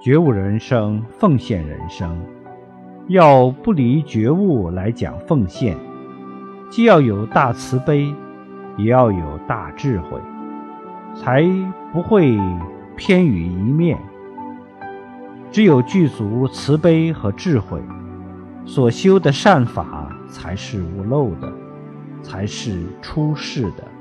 [0.00, 2.18] 觉悟人生奉献人生。
[3.08, 5.76] 要不离觉悟来讲奉献
[6.70, 8.14] 既要有大慈悲
[8.78, 10.20] 也要有大智慧
[11.16, 11.44] 才
[11.92, 12.38] 不会
[12.96, 13.98] 偏于一面。
[15.50, 17.82] 只有具足慈悲和智慧
[18.64, 21.52] 所修的善法才是无漏的
[22.22, 23.99] 才是出世的。